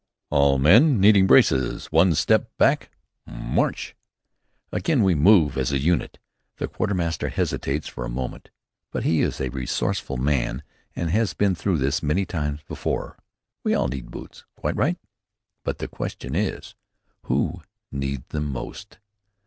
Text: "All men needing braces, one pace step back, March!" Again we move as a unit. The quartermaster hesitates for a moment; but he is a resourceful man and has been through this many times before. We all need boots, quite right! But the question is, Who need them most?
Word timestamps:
"All 0.31 0.57
men 0.57 0.99
needing 0.99 1.27
braces, 1.27 1.85
one 1.91 2.09
pace 2.09 2.17
step 2.17 2.49
back, 2.57 2.89
March!" 3.27 3.95
Again 4.71 5.03
we 5.03 5.13
move 5.13 5.59
as 5.59 5.71
a 5.71 5.77
unit. 5.77 6.17
The 6.57 6.67
quartermaster 6.67 7.29
hesitates 7.29 7.87
for 7.87 8.03
a 8.03 8.09
moment; 8.09 8.49
but 8.89 9.03
he 9.03 9.21
is 9.21 9.39
a 9.39 9.49
resourceful 9.49 10.17
man 10.17 10.63
and 10.95 11.11
has 11.11 11.35
been 11.35 11.53
through 11.53 11.77
this 11.77 12.01
many 12.01 12.25
times 12.25 12.63
before. 12.63 13.19
We 13.63 13.75
all 13.75 13.89
need 13.89 14.09
boots, 14.09 14.43
quite 14.55 14.75
right! 14.75 14.97
But 15.63 15.77
the 15.77 15.87
question 15.87 16.33
is, 16.33 16.73
Who 17.25 17.61
need 17.91 18.27
them 18.29 18.45
most? 18.51 18.97